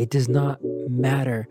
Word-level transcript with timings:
It 0.00 0.08
does 0.08 0.30
not 0.30 0.60
matter 0.88 1.46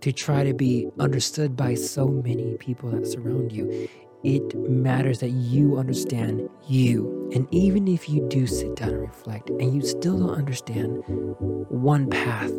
to 0.00 0.12
try 0.12 0.44
to 0.44 0.54
be 0.54 0.88
understood 0.98 1.54
by 1.58 1.74
so 1.74 2.08
many 2.08 2.56
people 2.56 2.90
that 2.92 3.06
surround 3.06 3.52
you. 3.52 3.86
It 4.22 4.58
matters 4.58 5.20
that 5.20 5.28
you 5.28 5.76
understand 5.76 6.48
you. 6.66 7.30
And 7.34 7.46
even 7.50 7.86
if 7.86 8.08
you 8.08 8.26
do 8.30 8.46
sit 8.46 8.76
down 8.76 8.94
and 8.94 9.02
reflect 9.02 9.50
and 9.50 9.74
you 9.74 9.82
still 9.82 10.20
don't 10.20 10.34
understand 10.34 11.02
one 11.68 12.08
path, 12.08 12.50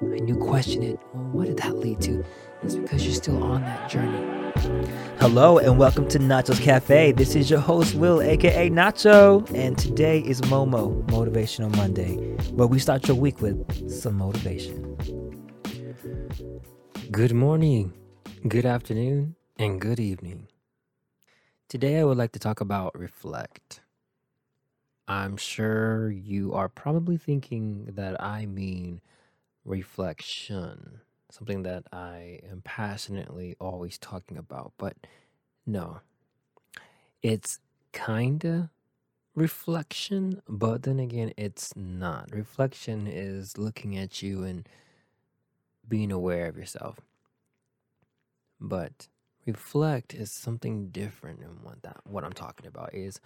and 0.00 0.28
you 0.28 0.34
question 0.34 0.82
it, 0.82 0.98
well, 1.14 1.24
what 1.26 1.46
did 1.46 1.58
that 1.58 1.78
lead 1.78 2.00
to? 2.00 2.24
It's 2.62 2.74
because 2.74 3.04
you're 3.06 3.14
still 3.14 3.42
on 3.42 3.62
that 3.62 3.88
journey. 3.88 4.52
Hello 5.18 5.56
and 5.56 5.78
welcome 5.78 6.06
to 6.08 6.18
Nacho's 6.18 6.60
Cafe. 6.60 7.12
This 7.12 7.34
is 7.34 7.48
your 7.48 7.58
host, 7.58 7.94
Will, 7.94 8.20
aka 8.20 8.68
Nacho, 8.68 9.50
and 9.54 9.78
today 9.78 10.20
is 10.20 10.42
Momo 10.42 11.02
Motivational 11.06 11.74
Monday, 11.76 12.16
where 12.52 12.66
we 12.66 12.78
start 12.78 13.08
your 13.08 13.16
week 13.16 13.40
with 13.40 13.90
some 13.90 14.18
motivation. 14.18 14.94
Good 17.10 17.32
morning, 17.32 17.94
good 18.46 18.66
afternoon, 18.66 19.36
and 19.58 19.80
good 19.80 19.98
evening. 19.98 20.48
Today 21.68 21.98
I 21.98 22.04
would 22.04 22.18
like 22.18 22.32
to 22.32 22.38
talk 22.38 22.60
about 22.60 22.98
reflect. 22.98 23.80
I'm 25.08 25.38
sure 25.38 26.10
you 26.10 26.52
are 26.52 26.68
probably 26.68 27.16
thinking 27.16 27.86
that 27.94 28.22
I 28.22 28.44
mean 28.44 29.00
reflection, 29.64 31.00
something 31.32 31.62
that 31.62 31.84
I 31.92 32.40
am 32.50 32.62
passionately 32.62 33.56
always 33.60 33.98
talking 33.98 34.36
about, 34.36 34.72
but 34.78 34.96
no. 35.66 36.00
It's 37.22 37.58
kinda 37.92 38.70
reflection, 39.34 40.42
but 40.48 40.82
then 40.82 40.98
again, 41.00 41.32
it's 41.36 41.74
not. 41.76 42.30
Reflection 42.32 43.06
is 43.06 43.58
looking 43.58 43.96
at 43.96 44.22
you 44.22 44.44
and 44.44 44.68
being 45.88 46.12
aware 46.12 46.46
of 46.48 46.56
yourself. 46.56 47.00
But 48.60 49.08
reflect 49.46 50.14
is 50.14 50.30
something 50.30 50.90
different 50.90 51.40
and 51.40 51.62
what 51.62 51.82
that 51.82 52.00
what 52.04 52.24
I'm 52.24 52.32
talking 52.32 52.66
about 52.66 52.94
is 52.94 53.20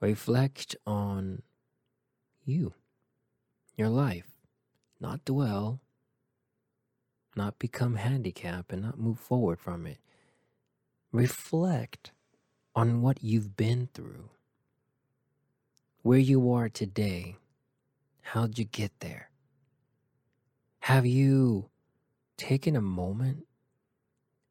reflect 0.00 0.76
on 0.86 1.42
you, 2.44 2.74
your 3.76 3.88
life, 3.88 4.38
not 5.00 5.24
dwell, 5.24 5.80
not 7.36 7.58
become 7.58 7.96
handicapped 7.96 8.72
and 8.72 8.82
not 8.82 8.98
move 8.98 9.18
forward 9.18 9.60
from 9.60 9.86
it. 9.86 9.98
Reflect 11.12 12.12
on 12.74 13.02
what 13.02 13.22
you've 13.22 13.56
been 13.56 13.88
through. 13.94 14.30
Where 16.02 16.18
you 16.18 16.52
are 16.52 16.68
today. 16.68 17.36
How'd 18.22 18.58
you 18.58 18.64
get 18.64 18.92
there? 19.00 19.30
Have 20.80 21.06
you 21.06 21.70
taken 22.36 22.76
a 22.76 22.80
moment 22.80 23.46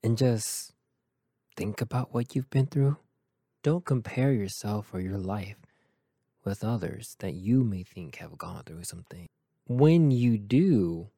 and 0.03 0.18
just 0.18 0.73
think 1.56 1.81
about 1.81 2.14
what 2.14 2.36
you've 2.36 2.50
been 2.50 2.68
through? 2.68 2.97
Don't 3.62 3.86
compare 3.86 4.34
yourself 4.34 4.94
or 4.94 5.00
your 5.00 5.18
life 5.18 5.58
with 6.44 6.64
others 6.64 7.16
that 7.20 7.34
you 7.34 7.64
may 7.64 7.84
think 7.84 8.18
have 8.18 8.38
gone 8.38 8.64
through 8.64 8.84
something. 8.84 9.28
When 9.68 10.12
you 10.12 10.38
do 10.38 11.09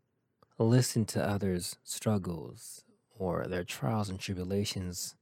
listen 0.58 1.06
to 1.06 1.28
others' 1.28 1.78
struggles 1.84 2.84
or 3.18 3.46
their 3.48 3.64
trials 3.64 4.10
and 4.10 4.20
tribulations 4.20 5.16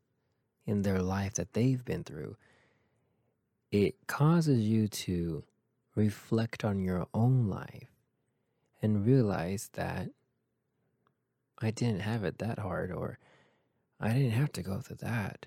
in 0.65 0.83
their 0.83 1.01
life 1.01 1.33
that 1.35 1.53
they've 1.53 1.83
been 1.83 2.03
through, 2.03 2.37
it 3.71 3.95
causes 4.07 4.61
you 4.61 4.87
to 4.87 5.43
reflect 5.95 6.63
on 6.63 6.83
your 6.83 7.07
own 7.13 7.47
life 7.47 7.89
and 8.81 9.05
realize 9.05 9.69
that 9.73 10.09
I 11.59 11.71
didn't 11.71 12.01
have 12.01 12.23
it 12.23 12.39
that 12.39 12.59
hard 12.59 12.91
or 12.91 13.17
I 13.99 14.09
didn't 14.09 14.31
have 14.31 14.51
to 14.53 14.61
go 14.61 14.79
through 14.79 14.97
that. 14.97 15.45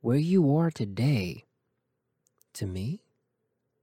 Where 0.00 0.16
you 0.16 0.56
are 0.56 0.70
today, 0.70 1.44
to 2.54 2.66
me, 2.66 3.02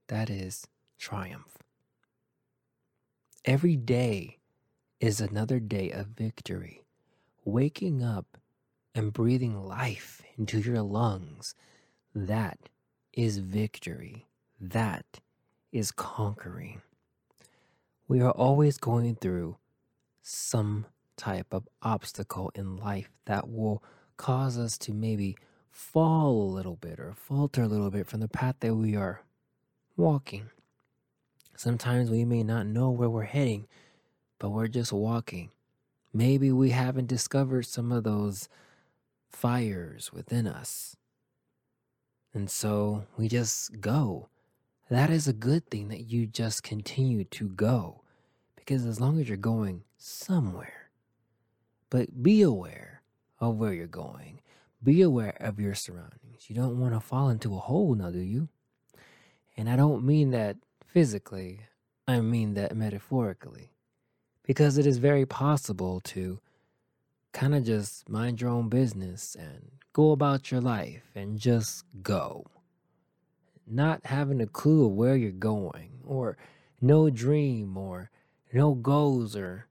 that 0.08 0.30
is 0.30 0.68
triumph. 0.98 1.58
Every 3.44 3.76
day 3.76 4.38
is 5.06 5.22
another 5.22 5.60
day 5.60 5.92
of 5.92 6.08
victory. 6.08 6.82
Waking 7.44 8.02
up 8.02 8.40
and 8.96 9.14
breathing 9.14 9.64
life 9.64 10.24
into 10.36 10.60
your 10.60 10.82
lungs, 10.82 11.54
that 12.16 12.58
is 13.14 13.38
victory. 13.38 14.26
That 14.60 15.06
is 15.72 15.92
conquering. 15.92 16.82
We 18.08 18.20
are 18.22 18.32
always 18.32 18.80
going 18.80 19.18
through 19.18 19.58
some 20.24 20.88
type 21.18 21.54
of 21.54 21.68
obstacle 21.84 22.52
in 22.56 22.76
life 22.76 23.12
that 23.26 23.48
will 23.48 23.84
cause 24.18 24.58
us 24.58 24.76
to 24.80 24.92
maybe 24.92 25.38
fall 25.70 26.32
a 26.32 26.54
little 26.56 26.78
bit 26.78 27.00
or 27.00 27.14
falter 27.14 27.62
a 27.62 27.68
little 27.68 27.92
bit 27.92 28.08
from 28.08 28.22
the 28.22 28.28
path 28.28 28.56
that 28.62 28.74
we 28.74 28.96
are 28.96 29.22
walking. 29.96 30.50
Sometimes 31.56 32.10
we 32.10 32.26
may 32.26 32.42
not 32.42 32.66
know 32.66 32.90
where 32.90 33.10
we're 33.10 33.24
heading, 33.24 33.68
but 34.40 34.50
we're 34.50 34.68
just 34.68 34.94
walking. 34.94 35.52
Maybe 36.14 36.52
we 36.52 36.70
haven't 36.70 37.08
discovered 37.08 37.64
some 37.64 37.92
of 37.92 38.04
those 38.04 38.48
fires 39.30 40.14
within 40.14 40.48
us. 40.48 40.96
And 42.34 42.50
so 42.50 43.06
we 43.18 43.28
just 43.28 43.80
go. 43.82 44.30
That 44.90 45.10
is 45.10 45.28
a 45.28 45.34
good 45.34 45.70
thing 45.70 45.88
that 45.90 46.12
you 46.12 46.28
just 46.28 46.64
continue 46.64 47.24
to 47.26 47.50
go. 47.50 48.02
Because 48.56 48.86
as 48.86 49.00
long 49.00 49.20
as 49.20 49.28
you're 49.28 49.38
going 49.38 49.84
somewhere, 49.98 50.90
but 51.90 52.24
be 52.24 52.42
aware 52.42 53.02
of 53.40 53.56
where 53.56 53.74
you're 53.74 53.88
going, 53.88 54.42
be 54.84 55.02
aware 55.02 55.36
of 55.40 55.60
your 55.60 55.76
surroundings. 55.76 56.50
You 56.50 56.56
don't 56.56 56.80
want 56.80 56.94
to 56.94 57.00
fall 57.00 57.30
into 57.30 57.56
a 57.56 57.60
hole 57.60 57.96
now, 57.96 58.12
do 58.12 58.20
you? 58.20 58.50
And 59.58 59.70
I 59.70 59.76
don't 59.76 60.06
mean 60.06 60.32
that 60.32 60.58
physically, 60.86 61.62
I 62.08 62.20
mean 62.22 62.54
that 62.56 62.76
metaphorically. 62.76 63.72
Because 64.46 64.78
it 64.78 64.86
is 64.86 64.98
very 64.98 65.26
possible 65.26 66.00
to 66.02 66.40
kind 67.34 67.56
of 67.56 67.64
just 67.64 68.08
mind 68.08 68.40
your 68.40 68.50
own 68.50 68.70
business 68.70 69.36
and 69.36 69.72
go 69.92 70.12
about 70.12 70.52
your 70.52 70.62
life 70.62 71.04
and 71.16 71.40
just 71.40 71.84
go. 72.02 72.46
Not 73.68 74.06
having 74.06 74.40
a 74.42 74.48
clue 74.48 74.86
of 74.86 74.92
where 74.92 75.16
you're 75.16 75.32
going, 75.32 76.00
or 76.06 76.38
no 76.80 77.10
dream, 77.10 77.76
or 77.76 78.12
no 78.54 78.76
goals, 78.76 79.36
or 79.36 79.68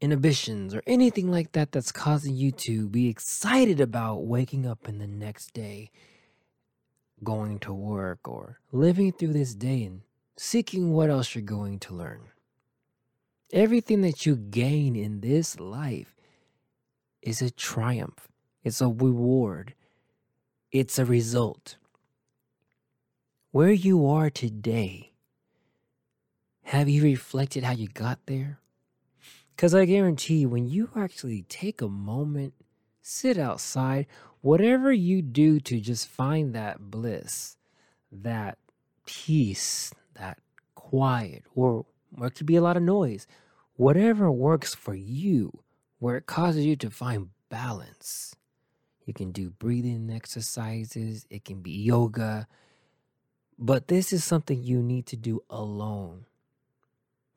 inhibitions, 0.00 0.74
or 0.74 0.82
anything 0.86 1.30
like 1.30 1.52
that 1.52 1.70
that's 1.70 1.92
causing 1.92 2.34
you 2.34 2.50
to 2.52 2.88
be 2.88 3.08
excited 3.08 3.80
about 3.80 4.26
waking 4.26 4.66
up 4.66 4.88
in 4.88 4.98
the 4.98 5.06
next 5.06 5.54
day, 5.54 5.90
going 7.22 7.60
to 7.60 7.72
work, 7.72 8.26
or 8.28 8.58
living 8.72 9.12
through 9.12 9.32
this 9.32 9.54
day 9.54 9.84
and 9.84 10.02
seeking 10.36 10.90
what 10.90 11.08
else 11.08 11.34
you're 11.34 11.42
going 11.42 11.78
to 11.78 11.94
learn. 11.94 12.22
Everything 13.52 14.00
that 14.00 14.26
you 14.26 14.36
gain 14.36 14.96
in 14.96 15.20
this 15.20 15.60
life 15.60 16.14
is 17.22 17.40
a 17.42 17.50
triumph, 17.50 18.28
it's 18.62 18.80
a 18.80 18.88
reward, 18.88 19.74
it's 20.72 20.98
a 20.98 21.04
result. 21.04 21.76
Where 23.50 23.72
you 23.72 24.06
are 24.06 24.30
today, 24.30 25.12
have 26.64 26.88
you 26.88 27.02
reflected 27.02 27.62
how 27.64 27.72
you 27.72 27.88
got 27.88 28.18
there? 28.26 28.58
Because 29.54 29.74
I 29.74 29.84
guarantee 29.84 30.38
you, 30.38 30.48
when 30.48 30.66
you 30.66 30.90
actually 30.96 31.42
take 31.42 31.80
a 31.80 31.88
moment, 31.88 32.54
sit 33.02 33.38
outside, 33.38 34.06
whatever 34.40 34.92
you 34.92 35.22
do 35.22 35.60
to 35.60 35.80
just 35.80 36.08
find 36.08 36.54
that 36.54 36.90
bliss, 36.90 37.56
that 38.10 38.58
peace, 39.06 39.92
that 40.14 40.38
quiet, 40.74 41.44
or, 41.54 41.86
or 42.18 42.26
it 42.28 42.32
could 42.32 42.46
be 42.46 42.56
a 42.56 42.62
lot 42.62 42.76
of 42.76 42.82
noise, 42.82 43.26
whatever 43.76 44.30
works 44.30 44.74
for 44.74 44.94
you, 44.94 45.60
where 45.98 46.16
it 46.16 46.26
causes 46.26 46.64
you 46.64 46.76
to 46.76 46.90
find 46.90 47.30
balance. 47.48 48.34
You 49.04 49.14
can 49.14 49.32
do 49.32 49.50
breathing 49.50 50.10
exercises, 50.10 51.26
it 51.30 51.44
can 51.44 51.60
be 51.60 51.72
yoga, 51.72 52.46
but 53.58 53.88
this 53.88 54.12
is 54.12 54.24
something 54.24 54.62
you 54.62 54.82
need 54.82 55.06
to 55.06 55.16
do 55.16 55.42
alone. 55.50 56.26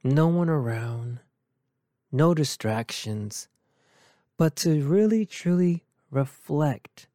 No 0.04 0.28
one 0.28 0.50
around, 0.50 1.20
no 2.12 2.34
distractions, 2.34 3.48
but 4.38 4.56
to 4.58 4.82
really 4.82 5.26
truly 5.26 5.84
reflect 6.12 7.08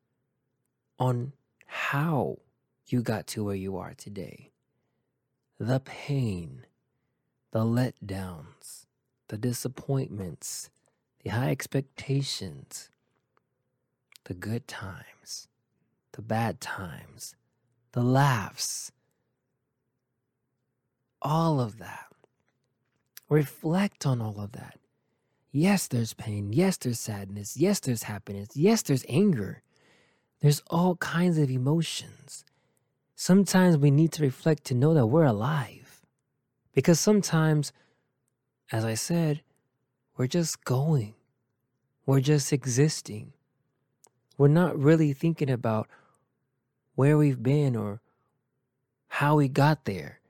on 0.98 1.32
how 1.66 2.38
you 2.86 3.02
got 3.02 3.26
to 3.28 3.44
where 3.44 3.54
you 3.54 3.76
are 3.76 3.94
today. 3.94 4.50
The 5.58 5.80
pain, 5.80 6.66
the 7.52 7.60
letdowns, 7.60 8.86
the 9.28 9.38
disappointments, 9.38 10.70
the 11.22 11.30
high 11.30 11.50
expectations, 11.50 12.90
the 14.24 14.34
good 14.34 14.68
times, 14.68 15.48
the 16.12 16.22
bad 16.22 16.60
times, 16.60 17.36
the 17.92 18.02
laughs, 18.02 18.92
all 21.22 21.60
of 21.60 21.78
that 21.78 22.06
Reflect 23.32 24.04
on 24.04 24.20
all 24.20 24.40
of 24.40 24.52
that. 24.52 24.78
Yes, 25.52 25.86
there's 25.86 26.12
pain. 26.12 26.52
Yes, 26.52 26.76
there's 26.76 27.00
sadness. 27.00 27.56
Yes, 27.56 27.80
there's 27.80 28.02
happiness. 28.02 28.50
Yes, 28.54 28.82
there's 28.82 29.06
anger. 29.08 29.62
There's 30.40 30.62
all 30.68 30.96
kinds 30.96 31.38
of 31.38 31.50
emotions. 31.50 32.44
Sometimes 33.16 33.78
we 33.78 33.90
need 33.90 34.12
to 34.12 34.22
reflect 34.22 34.64
to 34.64 34.74
know 34.74 34.92
that 34.92 35.06
we're 35.06 35.24
alive. 35.24 35.81
Because 36.72 36.98
sometimes, 36.98 37.72
as 38.70 38.84
I 38.84 38.94
said, 38.94 39.42
we're 40.16 40.26
just 40.26 40.64
going, 40.64 41.14
we're 42.06 42.20
just 42.20 42.52
existing. 42.52 43.32
We're 44.38 44.48
not 44.48 44.78
really 44.78 45.12
thinking 45.12 45.50
about 45.50 45.88
where 46.94 47.16
we've 47.16 47.42
been 47.42 47.76
or 47.76 48.00
how 49.08 49.36
we 49.36 49.48
got 49.48 49.84
there 49.84 50.20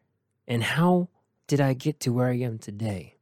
and 0.46 0.62
how 0.62 1.08
did 1.46 1.60
I 1.60 1.72
get 1.72 2.00
to 2.00 2.12
where 2.12 2.28
I 2.28 2.38
am 2.38 2.58
today. 2.58 3.16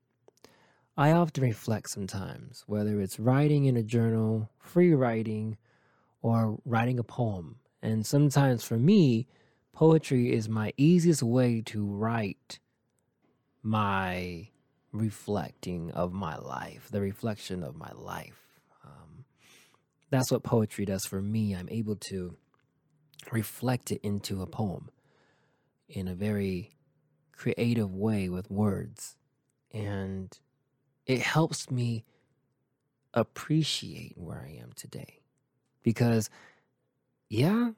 I 0.97 1.13
often 1.13 1.45
reflect 1.45 1.91
sometimes, 1.91 2.65
whether 2.67 3.01
it's 3.01 3.21
writing 3.21 3.65
in 3.65 3.77
a 3.77 3.83
journal, 3.83 4.51
free 4.59 4.95
writing, 4.95 5.57
or 6.23 6.59
writing 6.65 6.99
a 6.99 7.03
poem. 7.03 7.57
And 7.83 8.05
sometimes 8.05 8.65
for 8.65 8.77
me, 8.77 9.27
poetry 9.73 10.33
is 10.33 10.49
my 10.49 10.73
easiest 10.77 11.23
way 11.23 11.63
to 11.67 11.85
write 11.85 12.59
my 13.63 14.49
reflecting 14.93 15.91
of 15.93 16.13
my 16.13 16.37
life, 16.37 16.89
the 16.91 17.01
reflection 17.01 17.63
of 17.63 17.77
my 17.77 17.91
life. 17.95 18.61
Um, 18.85 19.25
that's 20.11 20.31
what 20.31 20.43
poetry 20.43 20.85
does 20.85 21.05
for 21.05 21.21
me. 21.21 21.55
I'm 21.55 21.69
able 21.71 21.97
to 21.97 22.37
reflect 23.31 23.93
it 23.93 24.01
into 24.03 24.43
a 24.43 24.47
poem 24.47 24.91
in 25.89 26.09
a 26.09 26.15
very 26.15 26.73
creative 27.33 27.95
way 27.95 28.29
with 28.29 28.51
words. 28.51 29.17
And 29.73 30.37
it 31.07 31.21
helps 31.21 31.71
me 31.71 32.05
appreciate 33.15 34.17
where 34.17 34.47
I 34.47 34.59
am 34.61 34.73
today. 34.75 35.21
Because, 35.83 36.29
yeah, 37.29 37.71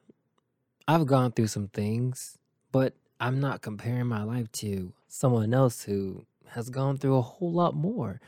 I've 0.87 1.05
gone 1.05 1.31
through 1.31 1.47
some 1.47 1.67
things, 1.67 2.37
but 2.71 2.93
I'm 3.23 3.39
not 3.39 3.61
comparing 3.61 4.07
my 4.07 4.21
life 4.23 4.51
to 4.63 4.91
someone 5.07 5.53
else 5.53 5.83
who 5.83 6.25
has 6.49 6.69
gone 6.69 6.97
through 6.97 7.15
a 7.15 7.21
whole 7.21 7.53
lot 7.53 7.73
more. 7.73 8.19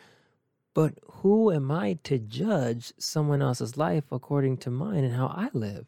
But 0.74 0.94
who 1.06 1.52
am 1.52 1.70
I 1.70 2.00
to 2.06 2.18
judge 2.18 2.94
someone 2.98 3.42
else's 3.42 3.76
life 3.76 4.06
according 4.10 4.56
to 4.60 4.72
mine 4.72 5.04
and 5.04 5.14
how 5.14 5.28
I 5.28 5.50
live? 5.52 5.88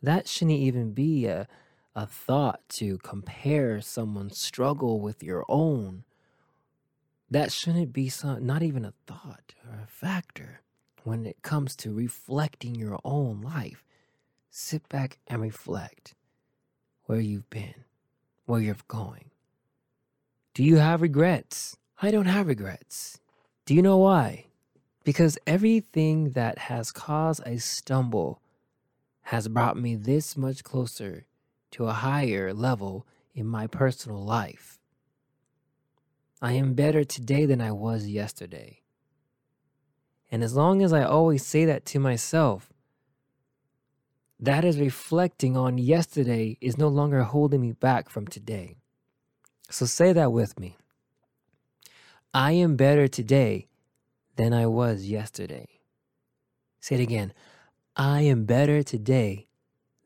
That 0.00 0.28
shouldn't 0.28 0.56
even 0.56 0.92
be 0.92 1.26
a, 1.26 1.48
a 1.96 2.06
thought 2.06 2.60
to 2.76 2.98
compare 2.98 3.80
someone's 3.80 4.38
struggle 4.38 5.00
with 5.00 5.24
your 5.24 5.44
own. 5.48 6.04
That 7.28 7.50
shouldn't 7.50 7.92
be 7.92 8.08
some, 8.08 8.46
not 8.46 8.62
even 8.62 8.84
a 8.84 8.94
thought 9.04 9.52
or 9.68 9.80
a 9.82 9.88
factor 9.88 10.60
when 11.02 11.26
it 11.26 11.42
comes 11.42 11.74
to 11.74 11.92
reflecting 11.92 12.76
your 12.76 13.00
own 13.04 13.40
life. 13.40 13.82
Sit 14.48 14.88
back 14.88 15.18
and 15.26 15.42
reflect 15.42 16.14
where 17.06 17.20
you've 17.20 17.50
been, 17.50 17.82
where 18.52 18.60
you're 18.60 18.76
going. 18.86 19.30
Do 20.52 20.62
you 20.62 20.76
have 20.76 21.00
regrets? 21.00 21.74
I 22.02 22.10
don't 22.10 22.26
have 22.26 22.48
regrets. 22.48 23.18
Do 23.64 23.74
you 23.74 23.80
know 23.80 23.96
why? 23.96 24.48
Because 25.04 25.38
everything 25.46 26.32
that 26.32 26.58
has 26.58 26.92
caused 26.92 27.40
a 27.46 27.58
stumble 27.58 28.42
has 29.22 29.48
brought 29.48 29.78
me 29.78 29.96
this 29.96 30.36
much 30.36 30.64
closer 30.64 31.24
to 31.70 31.86
a 31.86 31.94
higher 31.94 32.52
level 32.52 33.06
in 33.34 33.46
my 33.46 33.66
personal 33.66 34.22
life. 34.22 34.78
I 36.42 36.52
am 36.52 36.74
better 36.74 37.04
today 37.04 37.46
than 37.46 37.62
I 37.62 37.72
was 37.72 38.06
yesterday. 38.06 38.82
And 40.30 40.44
as 40.44 40.54
long 40.54 40.82
as 40.82 40.92
I 40.92 41.04
always 41.04 41.46
say 41.46 41.64
that 41.64 41.86
to 41.86 41.98
myself, 41.98 42.70
that 44.42 44.64
is 44.64 44.80
reflecting 44.80 45.56
on 45.56 45.78
yesterday 45.78 46.58
is 46.60 46.76
no 46.76 46.88
longer 46.88 47.22
holding 47.22 47.60
me 47.60 47.70
back 47.70 48.10
from 48.10 48.26
today. 48.26 48.74
So 49.70 49.86
say 49.86 50.12
that 50.12 50.32
with 50.32 50.58
me. 50.58 50.76
I 52.34 52.52
am 52.52 52.74
better 52.74 53.06
today 53.06 53.68
than 54.34 54.52
I 54.52 54.66
was 54.66 55.04
yesterday. 55.06 55.68
Say 56.80 56.96
it 56.96 57.00
again. 57.00 57.32
I 57.94 58.22
am 58.22 58.44
better 58.44 58.82
today 58.82 59.46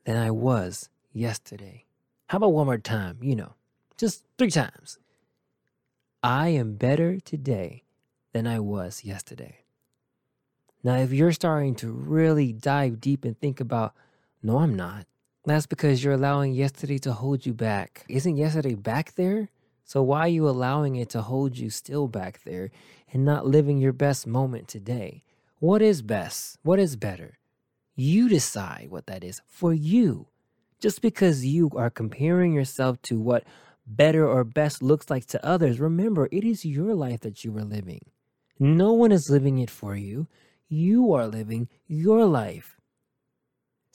than 0.05 0.15
I 0.15 0.29
was 0.29 0.89
yesterday. 1.11 1.85
How 2.27 2.37
about 2.37 2.53
one 2.53 2.67
more 2.67 2.77
time? 2.77 3.17
You 3.21 3.37
know, 3.37 3.53
just 3.97 4.23
three 4.37 4.51
times. 4.51 4.99
I 6.21 6.49
am 6.49 6.75
better 6.75 7.19
today 7.19 7.85
than 8.33 8.45
I 8.45 8.59
was 8.59 9.03
yesterday. 9.03 9.63
Now, 10.83 10.97
if 10.97 11.11
you're 11.11 11.31
starting 11.31 11.73
to 11.75 11.91
really 11.91 12.53
dive 12.53 13.01
deep 13.01 13.25
and 13.25 13.39
think 13.39 13.59
about, 13.59 13.95
no, 14.47 14.59
I'm 14.59 14.77
not, 14.77 15.05
that's 15.43 15.65
because 15.65 16.01
you're 16.01 16.13
allowing 16.13 16.53
yesterday 16.53 16.99
to 16.99 17.11
hold 17.11 17.45
you 17.45 17.53
back. 17.53 18.05
Isn't 18.07 18.37
yesterday 18.37 18.75
back 18.75 19.15
there? 19.15 19.49
So 19.83 20.01
why 20.01 20.21
are 20.21 20.29
you 20.29 20.47
allowing 20.47 20.95
it 20.95 21.09
to 21.09 21.21
hold 21.21 21.57
you 21.57 21.69
still 21.69 22.07
back 22.07 22.41
there 22.45 22.71
and 23.11 23.25
not 23.25 23.45
living 23.45 23.77
your 23.77 23.91
best 23.91 24.25
moment 24.25 24.69
today? 24.69 25.25
What 25.59 25.81
is 25.81 26.01
best? 26.01 26.59
What 26.63 26.79
is 26.79 26.95
better? 26.95 27.39
You 27.97 28.29
decide 28.29 28.87
what 28.89 29.07
that 29.07 29.21
is 29.21 29.41
for 29.47 29.73
you. 29.73 30.27
Just 30.79 31.01
because 31.01 31.45
you 31.45 31.69
are 31.75 31.89
comparing 31.89 32.53
yourself 32.53 33.01
to 33.01 33.19
what 33.19 33.43
better 33.85 34.25
or 34.25 34.45
best 34.45 34.81
looks 34.81 35.09
like 35.09 35.25
to 35.25 35.45
others, 35.45 35.77
remember 35.77 36.29
it 36.31 36.45
is 36.45 36.63
your 36.63 36.93
life 36.93 37.19
that 37.19 37.43
you 37.43 37.57
are 37.57 37.65
living. 37.65 38.05
No 38.59 38.93
one 38.93 39.11
is 39.11 39.29
living 39.29 39.57
it 39.57 39.69
for 39.69 39.97
you. 39.97 40.27
You 40.69 41.11
are 41.11 41.27
living 41.27 41.67
your 41.85 42.25
life. 42.25 42.76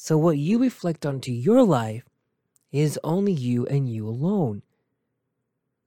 So, 0.04 0.18
what 0.18 0.36
you 0.36 0.58
reflect 0.58 1.06
onto 1.06 1.30
your 1.30 1.62
life 1.62 2.02
is 2.72 2.98
only 3.04 3.30
you 3.32 3.66
and 3.68 3.88
you 3.88 4.08
alone. 4.08 4.62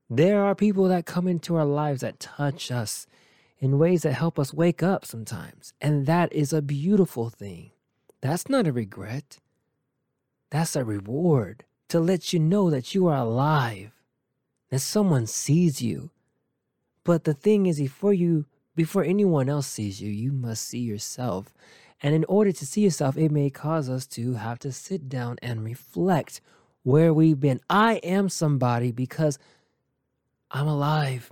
There 0.10 0.42
are 0.42 0.56
people 0.56 0.88
that 0.88 1.06
come 1.06 1.28
into 1.28 1.58
our 1.58 1.66
lives 1.66 2.00
that 2.00 2.22
touch 2.22 2.72
us 2.72 3.08
in 3.60 3.78
ways 3.78 4.04
that 4.04 4.14
help 4.14 4.40
us 4.40 4.54
wake 4.54 4.82
up 4.82 5.04
sometimes. 5.04 5.74
And 5.82 6.06
that 6.06 6.32
is 6.32 6.54
a 6.54 6.62
beautiful 6.62 7.30
thing. 7.30 7.72
That's 8.22 8.48
not 8.48 8.68
a 8.68 8.72
regret. 8.72 9.40
That's 10.50 10.78
a 10.78 10.86
reward 10.86 11.66
to 11.90 12.00
let 12.00 12.32
you 12.32 12.40
know 12.40 12.70
that 12.70 12.96
you 12.96 13.08
are 13.08 13.18
alive, 13.18 13.92
that 14.70 14.80
someone 14.80 15.28
sees 15.28 15.82
you. 15.82 16.10
But 17.04 17.26
the 17.26 17.34
thing 17.34 17.66
is, 17.66 17.80
before 17.80 18.14
you, 18.14 18.46
before 18.78 19.04
anyone 19.04 19.50
else 19.50 19.68
sees 19.68 20.02
you, 20.02 20.10
you 20.10 20.32
must 20.32 20.66
see 20.66 20.80
yourself. 20.80 21.54
And 22.02 22.14
in 22.14 22.26
order 22.26 22.52
to 22.52 22.66
see 22.66 22.82
yourself, 22.82 23.18
it 23.18 23.32
may 23.32 23.50
cause 23.50 23.90
us 23.90 24.06
to 24.08 24.34
have 24.34 24.60
to 24.60 24.72
sit 24.72 25.10
down 25.10 25.38
and 25.42 25.64
reflect 25.64 26.42
where 26.84 27.14
we've 27.14 27.40
been. 27.40 27.62
I 27.70 27.96
am 27.96 28.30
somebody 28.30 28.92
because 28.92 29.40
I'm 30.52 30.68
alive. 30.68 31.32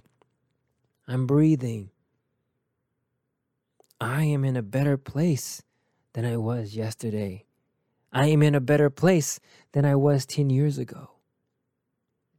I'm 1.07 1.27
breathing. 1.27 1.89
I 3.99 4.23
am 4.23 4.43
in 4.43 4.57
a 4.57 4.63
better 4.63 4.97
place 4.97 5.61
than 6.13 6.25
I 6.25 6.37
was 6.37 6.75
yesterday. 6.75 7.45
I 8.11 8.27
am 8.27 8.43
in 8.43 8.55
a 8.55 8.61
better 8.61 8.89
place 8.89 9.39
than 9.71 9.85
I 9.85 9.95
was 9.95 10.25
10 10.25 10.49
years 10.49 10.77
ago. 10.77 11.11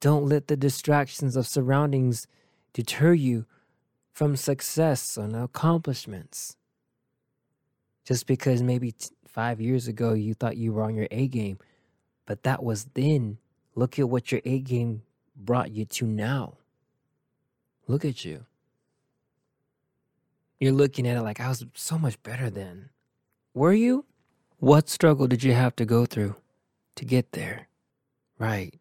Don't 0.00 0.26
let 0.26 0.48
the 0.48 0.56
distractions 0.56 1.36
of 1.36 1.46
surroundings 1.46 2.26
deter 2.72 3.12
you 3.12 3.46
from 4.12 4.36
success 4.36 5.16
and 5.16 5.34
accomplishments. 5.34 6.56
Just 8.04 8.26
because 8.26 8.62
maybe 8.62 8.92
t- 8.92 9.10
five 9.26 9.60
years 9.60 9.88
ago 9.88 10.12
you 10.12 10.34
thought 10.34 10.56
you 10.56 10.72
were 10.72 10.82
on 10.82 10.94
your 10.94 11.08
A 11.10 11.26
game, 11.26 11.58
but 12.26 12.42
that 12.42 12.62
was 12.62 12.84
then. 12.94 13.38
Look 13.74 13.98
at 13.98 14.08
what 14.08 14.30
your 14.30 14.40
A 14.44 14.60
game 14.60 15.02
brought 15.36 15.72
you 15.72 15.84
to 15.84 16.06
now. 16.06 16.58
Look 17.88 18.04
at 18.04 18.24
you. 18.24 18.44
You're 20.60 20.72
looking 20.72 21.06
at 21.06 21.16
it 21.16 21.22
like 21.22 21.40
I 21.40 21.48
was 21.48 21.66
so 21.74 21.98
much 21.98 22.22
better 22.22 22.48
then. 22.48 22.90
Were 23.52 23.72
you? 23.72 24.04
What 24.58 24.88
struggle 24.88 25.26
did 25.26 25.42
you 25.42 25.52
have 25.52 25.76
to 25.76 25.84
go 25.84 26.06
through 26.06 26.36
to 26.94 27.04
get 27.04 27.32
there? 27.32 27.68
Right. 28.38 28.74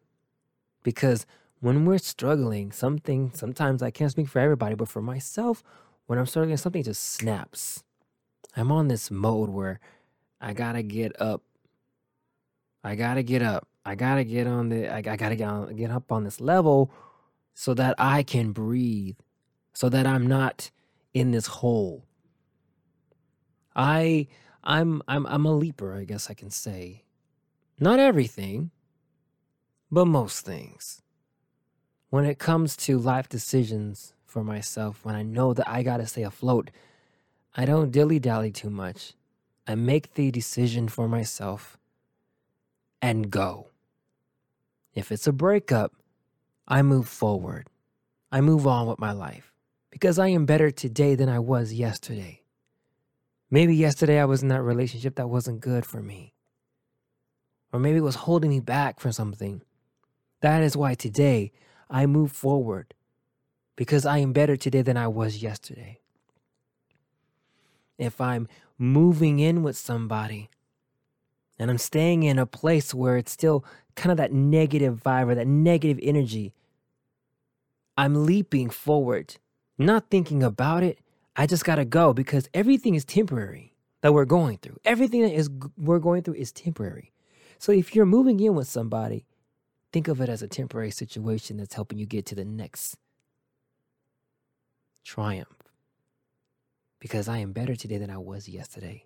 Because 0.82 1.26
when 1.60 1.84
we're 1.84 1.98
struggling, 1.98 2.72
something, 2.72 3.32
sometimes 3.34 3.82
I 3.82 3.90
can't 3.90 4.10
speak 4.10 4.28
for 4.28 4.38
everybody, 4.38 4.74
but 4.74 4.88
for 4.88 5.02
myself, 5.02 5.62
when 6.06 6.18
I'm 6.18 6.26
struggling, 6.26 6.56
something 6.56 6.82
just 6.82 7.02
snaps. 7.02 7.82
I'm 8.56 8.70
on 8.70 8.88
this 8.88 9.10
mode 9.10 9.50
where 9.50 9.80
I 10.40 10.52
gotta 10.52 10.82
get 10.82 11.20
up. 11.20 11.42
I 12.82 12.94
gotta 12.94 13.22
get 13.22 13.42
up. 13.42 13.66
I 13.84 13.94
gotta 13.94 14.24
get 14.24 14.46
on 14.46 14.68
the, 14.68 14.88
I, 14.88 14.98
I 14.98 15.16
gotta 15.16 15.36
get, 15.36 15.48
on, 15.48 15.74
get 15.76 15.90
up 15.90 16.10
on 16.12 16.24
this 16.24 16.40
level 16.40 16.90
so 17.54 17.74
that 17.74 17.94
I 17.98 18.22
can 18.22 18.52
breathe, 18.52 19.16
so 19.72 19.88
that 19.88 20.06
I'm 20.06 20.26
not 20.26 20.70
in 21.12 21.30
this 21.30 21.46
hole. 21.46 22.04
I 23.76 24.26
I'm 24.62 25.02
I'm 25.08 25.26
I'm 25.26 25.46
a 25.46 25.54
leaper, 25.54 25.94
I 25.96 26.04
guess 26.04 26.30
I 26.30 26.34
can 26.34 26.50
say. 26.50 27.04
Not 27.78 27.98
everything, 27.98 28.70
but 29.90 30.06
most 30.06 30.44
things. 30.44 31.02
When 32.10 32.24
it 32.24 32.38
comes 32.38 32.76
to 32.78 32.98
life 32.98 33.28
decisions 33.28 34.14
for 34.24 34.44
myself 34.44 35.04
when 35.04 35.14
I 35.14 35.22
know 35.22 35.54
that 35.54 35.68
I 35.68 35.82
got 35.82 35.98
to 35.98 36.06
stay 36.06 36.22
afloat. 36.22 36.70
I 37.56 37.64
don't 37.64 37.92
dilly 37.92 38.18
dally 38.18 38.50
too 38.50 38.70
much. 38.70 39.14
I 39.66 39.76
make 39.76 40.14
the 40.14 40.30
decision 40.30 40.88
for 40.88 41.08
myself 41.08 41.78
and 43.00 43.30
go. 43.30 43.68
If 44.92 45.12
it's 45.12 45.26
a 45.26 45.32
breakup, 45.32 45.92
I 46.66 46.82
move 46.82 47.08
forward. 47.08 47.68
I 48.32 48.40
move 48.40 48.66
on 48.66 48.88
with 48.88 48.98
my 48.98 49.12
life 49.12 49.52
because 49.90 50.18
I 50.18 50.28
am 50.28 50.46
better 50.46 50.72
today 50.72 51.14
than 51.14 51.28
I 51.28 51.38
was 51.38 51.72
yesterday. 51.72 52.42
Maybe 53.50 53.76
yesterday 53.76 54.18
I 54.18 54.24
was 54.24 54.42
in 54.42 54.48
that 54.48 54.62
relationship 54.62 55.14
that 55.14 55.28
wasn't 55.28 55.60
good 55.60 55.86
for 55.86 56.02
me. 56.02 56.34
Or 57.72 57.78
maybe 57.78 57.98
it 57.98 58.02
was 58.02 58.16
holding 58.16 58.50
me 58.50 58.60
back 58.60 58.98
from 58.98 59.12
something. 59.12 59.62
That 60.40 60.62
is 60.64 60.76
why 60.76 60.94
today 60.94 61.52
I 61.88 62.06
move 62.06 62.32
forward 62.32 62.94
because 63.76 64.04
I 64.04 64.18
am 64.18 64.32
better 64.32 64.56
today 64.56 64.82
than 64.82 64.96
I 64.96 65.06
was 65.06 65.42
yesterday. 65.42 66.00
If 67.98 68.20
I'm 68.20 68.48
moving 68.78 69.38
in 69.38 69.62
with 69.62 69.76
somebody 69.76 70.50
and 71.58 71.70
I'm 71.70 71.78
staying 71.78 72.22
in 72.24 72.38
a 72.38 72.46
place 72.46 72.92
where 72.92 73.16
it's 73.16 73.32
still 73.32 73.64
kind 73.94 74.10
of 74.10 74.16
that 74.18 74.32
negative 74.32 75.02
vibe 75.02 75.28
or 75.28 75.34
that 75.34 75.46
negative 75.46 75.98
energy, 76.02 76.52
I'm 77.96 78.26
leaping 78.26 78.70
forward, 78.70 79.36
not 79.78 80.10
thinking 80.10 80.42
about 80.42 80.82
it. 80.82 80.98
I 81.36 81.46
just 81.46 81.64
got 81.64 81.76
to 81.76 81.84
go 81.84 82.12
because 82.12 82.48
everything 82.54 82.94
is 82.94 83.04
temporary 83.04 83.74
that 84.02 84.12
we're 84.12 84.24
going 84.24 84.58
through. 84.58 84.78
Everything 84.84 85.22
that 85.22 85.32
is 85.32 85.48
we're 85.76 85.98
going 85.98 86.22
through 86.22 86.34
is 86.34 86.52
temporary. 86.52 87.12
So 87.58 87.72
if 87.72 87.94
you're 87.94 88.06
moving 88.06 88.40
in 88.40 88.54
with 88.54 88.68
somebody, 88.68 89.24
think 89.92 90.08
of 90.08 90.20
it 90.20 90.28
as 90.28 90.42
a 90.42 90.48
temporary 90.48 90.90
situation 90.90 91.56
that's 91.56 91.74
helping 91.74 91.98
you 91.98 92.06
get 92.06 92.26
to 92.26 92.34
the 92.34 92.44
next 92.44 92.96
triumph. 95.04 95.53
Because 97.04 97.28
I 97.28 97.36
am 97.36 97.52
better 97.52 97.76
today 97.76 97.98
than 97.98 98.08
I 98.08 98.16
was 98.16 98.48
yesterday. 98.48 99.04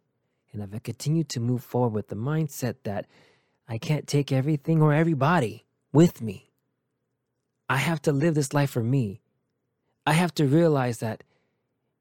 And 0.53 0.63
if 0.63 0.73
I 0.73 0.79
continue 0.79 1.25
to 1.25 1.41
move 1.41 1.65
forward 1.65 1.95
with 1.95 2.07
the 2.07 2.15
mindset 2.15 2.77
that 2.85 3.07
I 3.67 3.77
can't 3.77 4.07
take 4.07 4.31
everything 4.31 4.81
or 4.81 4.95
everybody 4.95 5.65
with 5.93 6.23
me, 6.23 6.53
I 7.69 7.79
have 7.79 8.01
to 8.03 8.13
live 8.13 8.37
this 8.37 8.55
life 8.55 8.71
for 8.71 8.85
me. 8.85 9.21
I 10.07 10.13
have 10.13 10.33
to 10.37 10.47
realize 10.47 10.99
that 10.99 11.25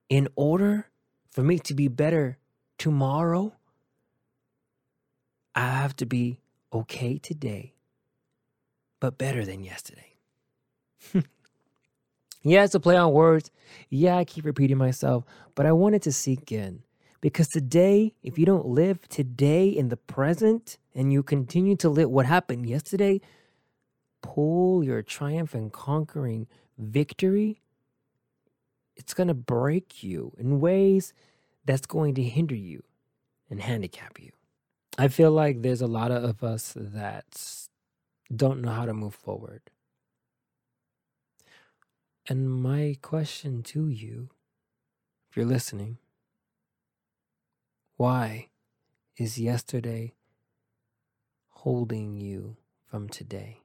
in 0.07 0.27
order 0.35 0.85
for 1.31 1.41
me 1.41 1.57
to 1.57 1.73
be 1.73 1.87
better 1.87 2.37
tomorrow, 2.77 3.53
I 5.55 5.61
have 5.61 5.95
to 5.95 6.05
be 6.05 6.37
okay 6.71 7.17
today, 7.17 7.73
but 8.99 9.17
better 9.17 9.43
than 9.43 9.63
yesterday. 9.63 10.13
yeah, 12.49 12.63
it's 12.63 12.75
a 12.75 12.79
play 12.79 12.95
on 12.95 13.11
words. 13.11 13.51
Yeah, 13.89 14.17
I 14.17 14.25
keep 14.25 14.45
repeating 14.45 14.77
myself, 14.77 15.25
but 15.55 15.65
I 15.65 15.71
wanted 15.71 16.01
to 16.03 16.11
sink 16.11 16.51
in 16.51 16.83
because 17.21 17.47
today, 17.47 18.13
if 18.23 18.37
you 18.37 18.45
don't 18.45 18.67
live 18.67 19.07
today 19.09 19.69
in 19.69 19.89
the 19.89 19.97
present 19.97 20.77
and 20.93 21.11
you 21.11 21.23
continue 21.23 21.75
to 21.77 21.89
live 21.89 22.09
what 22.09 22.25
happened 22.25 22.67
yesterday, 22.67 23.21
pull 24.21 24.83
your 24.83 25.01
triumph 25.01 25.53
and 25.53 25.71
conquering 25.71 26.47
victory, 26.77 27.61
it's 28.95 29.13
going 29.13 29.27
to 29.27 29.33
break 29.33 30.03
you 30.03 30.33
in 30.37 30.59
ways 30.59 31.13
that's 31.65 31.85
going 31.85 32.15
to 32.15 32.23
hinder 32.23 32.55
you 32.55 32.83
and 33.49 33.61
handicap 33.61 34.19
you. 34.19 34.31
I 34.97 35.07
feel 35.09 35.31
like 35.31 35.61
there's 35.61 35.81
a 35.81 35.87
lot 35.87 36.11
of 36.11 36.43
us 36.43 36.73
that 36.75 37.67
don't 38.35 38.61
know 38.61 38.71
how 38.71 38.85
to 38.85 38.93
move 38.93 39.13
forward. 39.13 39.61
And 42.29 42.61
my 42.61 42.97
question 43.01 43.63
to 43.63 43.87
you, 43.87 44.31
if 45.29 45.37
you're 45.37 45.45
listening, 45.45 45.97
why 47.95 48.49
is 49.15 49.39
yesterday 49.39 50.13
holding 51.47 52.17
you 52.17 52.57
from 52.85 53.07
today? 53.07 53.61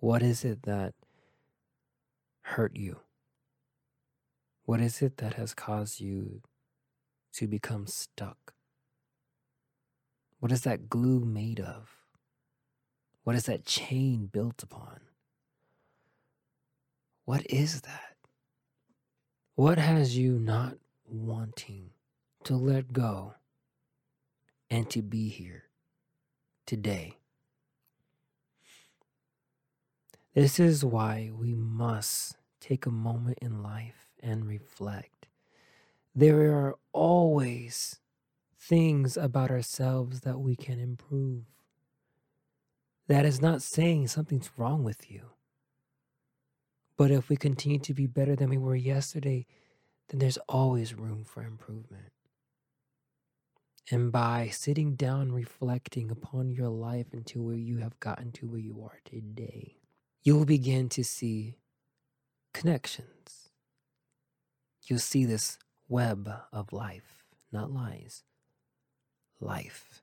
What 0.00 0.22
is 0.22 0.44
it 0.44 0.62
that 0.64 0.94
hurt 2.42 2.74
you? 2.74 2.98
What 4.64 4.80
is 4.80 5.02
it 5.02 5.18
that 5.18 5.34
has 5.34 5.54
caused 5.54 6.00
you 6.00 6.42
to 7.34 7.46
become 7.46 7.86
stuck? 7.86 8.54
What 10.40 10.50
is 10.50 10.62
that 10.62 10.90
glue 10.90 11.24
made 11.24 11.60
of? 11.60 11.94
What 13.22 13.36
is 13.36 13.44
that 13.44 13.66
chain 13.66 14.26
built 14.26 14.64
upon? 14.64 15.09
What 17.30 17.46
is 17.48 17.82
that? 17.82 18.16
What 19.54 19.78
has 19.78 20.18
you 20.18 20.40
not 20.40 20.78
wanting 21.06 21.90
to 22.42 22.56
let 22.56 22.92
go 22.92 23.34
and 24.68 24.90
to 24.90 25.00
be 25.00 25.28
here 25.28 25.66
today. 26.66 27.18
This 30.34 30.58
is 30.58 30.84
why 30.84 31.30
we 31.32 31.54
must 31.54 32.34
take 32.60 32.84
a 32.84 32.90
moment 32.90 33.38
in 33.40 33.62
life 33.62 34.08
and 34.20 34.44
reflect. 34.44 35.28
There 36.12 36.52
are 36.52 36.74
always 36.92 38.00
things 38.58 39.16
about 39.16 39.52
ourselves 39.52 40.22
that 40.22 40.40
we 40.40 40.56
can 40.56 40.80
improve. 40.80 41.44
That 43.06 43.24
is 43.24 43.40
not 43.40 43.62
saying 43.62 44.08
something's 44.08 44.50
wrong 44.56 44.82
with 44.82 45.08
you. 45.08 45.30
But 47.00 47.10
if 47.10 47.30
we 47.30 47.36
continue 47.38 47.78
to 47.78 47.94
be 47.94 48.06
better 48.06 48.36
than 48.36 48.50
we 48.50 48.58
were 48.58 48.76
yesterday, 48.76 49.46
then 50.10 50.18
there's 50.18 50.36
always 50.46 50.92
room 50.92 51.24
for 51.24 51.42
improvement. 51.42 52.12
And 53.90 54.12
by 54.12 54.50
sitting 54.52 54.96
down, 54.96 55.32
reflecting 55.32 56.10
upon 56.10 56.50
your 56.50 56.68
life 56.68 57.06
until 57.14 57.40
where 57.40 57.56
you 57.56 57.78
have 57.78 57.98
gotten 58.00 58.32
to 58.32 58.46
where 58.46 58.60
you 58.60 58.82
are 58.84 58.98
today, 59.02 59.78
you 60.22 60.36
will 60.36 60.44
begin 60.44 60.90
to 60.90 61.02
see 61.02 61.56
connections. 62.52 63.48
You'll 64.84 64.98
see 64.98 65.24
this 65.24 65.56
web 65.88 66.30
of 66.52 66.70
life, 66.70 67.24
not 67.50 67.72
lies, 67.72 68.24
life. 69.40 70.02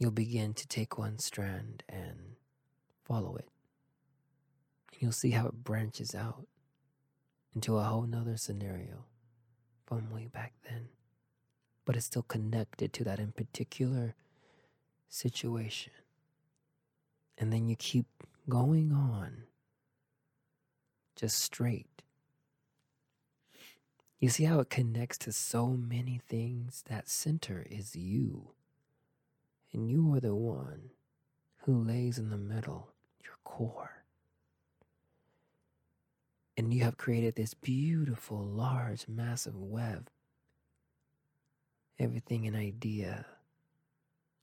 You'll 0.00 0.10
begin 0.10 0.52
to 0.54 0.66
take 0.66 0.98
one 0.98 1.20
strand 1.20 1.84
and 1.88 2.34
follow 3.04 3.36
it. 3.36 3.51
You'll 5.02 5.12
see 5.12 5.30
how 5.30 5.46
it 5.48 5.64
branches 5.64 6.14
out 6.14 6.46
into 7.54 7.76
a 7.76 7.82
whole 7.82 8.02
nother 8.02 8.36
scenario 8.36 9.04
from 9.84 10.10
way 10.10 10.28
back 10.32 10.52
then 10.64 10.88
but 11.84 11.96
it's 11.96 12.06
still 12.06 12.22
connected 12.22 12.92
to 12.92 13.04
that 13.04 13.18
in 13.18 13.32
particular 13.32 14.14
situation. 15.08 15.92
And 17.36 17.52
then 17.52 17.68
you 17.68 17.76
keep 17.76 18.06
going 18.48 18.92
on 18.92 19.44
just 21.16 21.38
straight. 21.38 22.02
You 24.18 24.28
see 24.28 24.44
how 24.44 24.60
it 24.60 24.70
connects 24.70 25.18
to 25.18 25.32
so 25.32 25.68
many 25.68 26.20
things? 26.28 26.84
That 26.88 27.08
center 27.08 27.66
is 27.68 27.96
you. 27.96 28.50
And 29.72 29.90
you 29.90 30.14
are 30.14 30.20
the 30.20 30.34
one 30.34 30.90
who 31.64 31.82
lays 31.82 32.18
in 32.18 32.30
the 32.30 32.36
middle, 32.36 32.92
your 33.24 33.34
core. 33.42 34.01
And 36.56 36.72
you 36.72 36.84
have 36.84 36.98
created 36.98 37.34
this 37.34 37.54
beautiful, 37.54 38.44
large, 38.44 39.08
massive 39.08 39.56
web 39.56 40.10
everything 41.98 42.46
an 42.48 42.56
idea, 42.56 43.24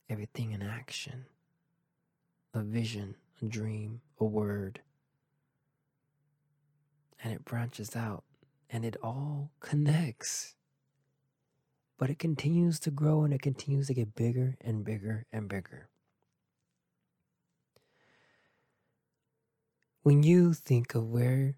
everything 0.09 0.53
in 0.53 0.61
action, 0.61 1.25
a 2.53 2.61
vision, 2.61 3.15
a 3.41 3.45
dream, 3.45 3.99
a 4.19 4.23
word. 4.23 4.79
And 7.21 7.33
it 7.33 7.43
branches 7.43 7.97
out 7.97 8.23
and 8.69 8.85
it 8.85 8.95
all 9.03 9.51
connects. 9.59 10.55
But 11.97 12.09
it 12.09 12.17
continues 12.17 12.79
to 12.81 12.91
grow 12.91 13.23
and 13.23 13.33
it 13.33 13.41
continues 13.41 13.87
to 13.87 13.93
get 13.93 14.15
bigger 14.15 14.55
and 14.61 14.85
bigger 14.85 15.25
and 15.33 15.49
bigger. 15.49 15.89
When 20.01 20.23
you 20.23 20.53
think 20.53 20.95
of 20.95 21.03
where 21.03 21.55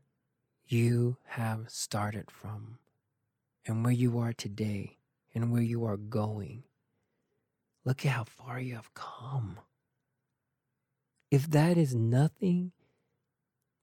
you 0.71 1.17
have 1.25 1.69
started 1.69 2.31
from 2.31 2.77
and 3.65 3.83
where 3.83 3.93
you 3.93 4.17
are 4.17 4.33
today, 4.33 4.97
and 5.35 5.51
where 5.51 5.61
you 5.61 5.85
are 5.85 5.97
going. 5.97 6.63
Look 7.85 8.05
at 8.05 8.11
how 8.11 8.23
far 8.23 8.59
you 8.59 8.75
have 8.75 8.93
come. 8.93 9.59
If 11.29 11.49
that 11.51 11.77
is 11.77 11.93
nothing 11.93 12.71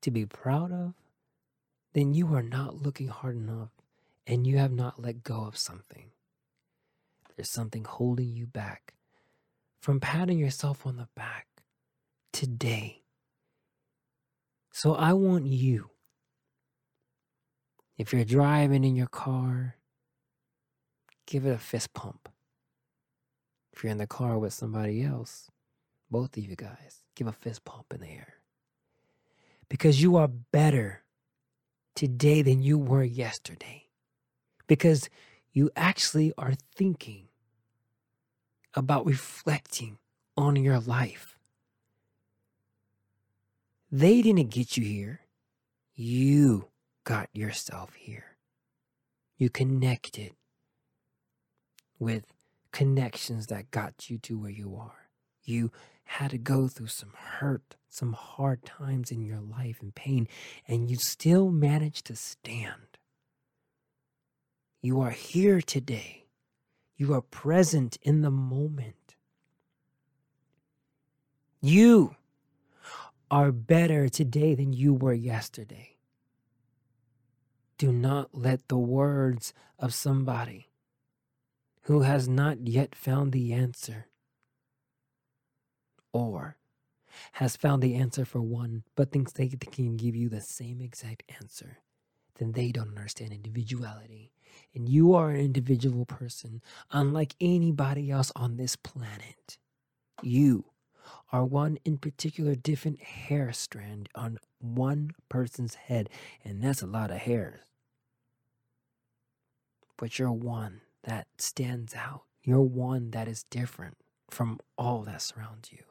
to 0.03 0.11
be 0.11 0.27
proud 0.27 0.73
of, 0.73 0.95
then 1.93 2.13
you 2.13 2.35
are 2.35 2.43
not 2.43 2.83
looking 2.83 3.09
hard 3.09 3.37
enough 3.37 3.71
and 4.27 4.47
you 4.47 4.59
have 4.59 4.73
not 4.73 5.01
let 5.01 5.23
go 5.23 5.45
of 5.45 5.57
something. 5.57 6.11
There's 7.37 7.51
something 7.51 7.85
holding 7.85 8.37
you 8.37 8.47
back 8.47 8.95
from 9.81 10.01
patting 10.01 10.39
yourself 10.39 10.87
on 10.87 10.97
the 10.97 11.09
back 11.15 11.47
today. 12.33 13.03
So 14.73 14.95
I 14.95 15.13
want 15.13 15.47
you, 15.47 15.91
if 17.99 18.13
you're 18.13 18.25
driving 18.25 18.85
in 18.85 18.95
your 18.95 19.09
car, 19.09 19.75
give 21.27 21.45
it 21.45 21.51
a 21.51 21.59
fist 21.59 21.93
pump. 21.93 22.29
If 23.73 23.83
you're 23.83 23.91
in 23.91 23.99
the 23.99 24.07
car 24.07 24.39
with 24.39 24.53
somebody 24.53 25.03
else, 25.03 25.51
both 26.11 26.37
of 26.37 26.45
you 26.45 26.57
guys, 26.57 27.03
give 27.17 27.27
a 27.27 27.33
fist 27.33 27.65
pump 27.65 27.93
in 27.93 28.01
the 28.01 28.09
air. 28.09 28.35
Because 29.69 30.01
you 30.01 30.17
are 30.17 30.29
better 30.29 31.03
today 31.95 32.41
than 32.41 32.63
you 32.63 32.79
were 32.79 33.03
yesterday. 33.03 33.89
Because 34.69 35.11
you 35.53 35.71
actually 35.77 36.33
are 36.39 36.55
thinking 36.77 37.29
about 38.75 39.05
reflecting 39.07 39.99
on 40.37 40.55
your 40.57 40.79
life. 40.79 41.37
They 43.91 44.23
didn't 44.23 44.51
get 44.51 44.77
you 44.77 44.85
here. 44.85 45.21
You 45.95 46.69
got 47.09 47.31
yourself 47.33 47.95
here. 47.95 48.37
You 49.39 49.49
connected 49.49 50.33
with 51.99 52.25
connections 52.71 53.47
that 53.47 53.71
got 53.71 54.11
you 54.11 54.19
to 54.19 54.39
where 54.39 54.51
you 54.51 54.77
are. 54.77 55.09
You 55.43 55.73
had 56.05 56.33
to 56.33 56.39
go 56.39 56.69
through 56.69 56.89
some 56.89 57.15
hurt, 57.17 57.77
some 57.89 58.13
hard 58.13 58.63
times 58.63 59.11
in 59.11 59.23
your 59.23 59.41
life 59.41 59.79
and 59.81 59.95
pain, 59.95 60.29
and 60.67 60.91
you 60.91 60.97
still 60.97 61.51
managed 61.51 62.05
to 62.09 62.15
stand. 62.15 62.99
You 64.83 65.01
are 65.01 65.09
here 65.09 65.63
today. 65.63 66.27
You 66.99 67.15
are 67.15 67.23
present 67.23 67.97
in 68.03 68.21
the 68.21 68.31
moment. 68.31 69.17
You 71.63 72.17
are 73.31 73.51
better 73.51 74.11
today 74.11 74.55
than 74.55 74.75
you 74.75 74.93
were 74.93 75.15
yesterday. 75.15 75.98
Do 77.79 77.93
not 77.93 78.31
let 78.33 78.67
the 78.69 78.77
words 78.77 79.55
of 79.79 79.95
somebody 79.95 80.69
who 81.83 82.01
has 82.03 82.29
not 82.29 82.67
yet 82.67 82.95
found 82.95 83.33
the 83.33 83.53
answer 83.53 84.09
or 86.13 86.57
has 87.33 87.57
found 87.57 87.83
the 87.83 87.95
answer 87.95 88.25
for 88.25 88.41
one 88.41 88.83
but 88.97 89.13
thinks 89.13 89.33
they 89.33 89.49
can 89.49 89.97
give 89.97 90.17
you 90.17 90.29
the 90.29 90.41
same 90.41 90.81
exact 90.81 91.23
answer, 91.41 91.79
then 92.39 92.53
they 92.53 92.73
don't 92.73 92.89
understand 92.89 93.33
individuality. 93.33 94.33
And 94.75 94.89
you 94.89 95.15
are 95.15 95.31
an 95.31 95.41
individual 95.41 96.05
person, 96.05 96.63
unlike 96.91 97.37
anybody 97.41 98.11
else 98.11 98.33
on 98.35 98.57
this 98.57 98.75
planet. 98.75 99.57
You 100.21 100.65
are 101.33 101.45
one 101.45 101.79
in 101.85 101.99
particular 101.99 102.55
different 102.57 103.01
hair 103.01 103.53
strand 103.53 104.09
on 104.15 104.39
one 104.59 105.13
person's 105.29 105.77
head, 105.77 106.11
and 106.45 106.63
that's 106.63 106.83
a 106.83 106.87
lot 106.87 107.11
of 107.11 107.19
hairs. 107.19 107.61
But 109.99 110.19
you're 110.19 110.33
one 110.33 110.81
that 111.03 111.27
stands 111.37 111.95
out. 111.95 112.23
You're 112.43 112.63
one 112.63 113.11
that 113.11 113.29
is 113.29 113.43
different 113.51 113.99
from 114.31 114.61
all 114.79 115.03
that 115.03 115.21
surrounds 115.21 115.71
you. 115.73 115.83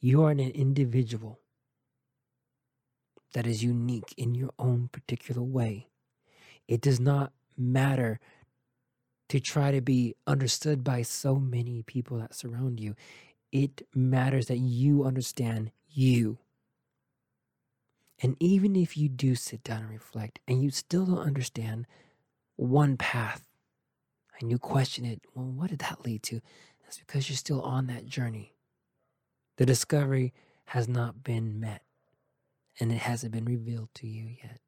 You 0.00 0.24
are 0.24 0.30
an 0.30 0.40
individual 0.40 1.40
that 3.32 3.46
is 3.46 3.62
unique 3.62 4.12
in 4.16 4.34
your 4.34 4.50
own 4.58 4.88
particular 4.92 5.42
way. 5.42 5.88
It 6.68 6.80
does 6.80 7.00
not 7.00 7.32
matter 7.56 8.20
to 9.28 9.40
try 9.40 9.70
to 9.70 9.80
be 9.80 10.14
understood 10.26 10.84
by 10.84 11.02
so 11.02 11.36
many 11.36 11.82
people 11.82 12.18
that 12.18 12.34
surround 12.34 12.80
you. 12.80 12.94
It 13.52 13.86
matters 13.94 14.46
that 14.46 14.58
you 14.58 15.04
understand 15.04 15.70
you. 15.88 16.38
And 18.22 18.36
even 18.40 18.76
if 18.76 18.96
you 18.96 19.08
do 19.08 19.34
sit 19.34 19.62
down 19.62 19.82
and 19.82 19.90
reflect 19.90 20.38
and 20.48 20.62
you 20.62 20.70
still 20.70 21.06
don't 21.06 21.18
understand 21.18 21.86
one 22.56 22.96
path 22.96 23.46
and 24.40 24.50
you 24.50 24.58
question 24.58 25.04
it, 25.04 25.22
well, 25.34 25.46
what 25.46 25.70
did 25.70 25.80
that 25.80 26.04
lead 26.04 26.22
to? 26.24 26.40
That's 26.82 26.98
because 26.98 27.28
you're 27.28 27.36
still 27.36 27.62
on 27.62 27.86
that 27.86 28.06
journey. 28.06 28.54
The 29.56 29.66
discovery 29.66 30.34
has 30.66 30.88
not 30.88 31.22
been 31.22 31.60
met 31.60 31.82
and 32.78 32.92
it 32.92 32.98
hasn't 32.98 33.32
been 33.32 33.44
revealed 33.44 33.88
to 33.94 34.06
you 34.06 34.36
yet. 34.42 34.60